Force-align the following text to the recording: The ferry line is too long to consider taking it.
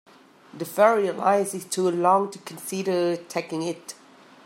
The 0.51 0.65
ferry 0.65 1.11
line 1.11 1.45
is 1.45 1.63
too 1.63 1.91
long 1.91 2.31
to 2.31 2.39
consider 2.39 3.17
taking 3.17 3.61
it. 3.61 3.93